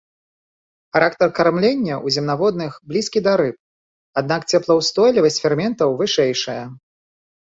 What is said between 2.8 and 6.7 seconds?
блізкі да рыб, аднак цеплаўстойлівасць ферментаў вышэйшая.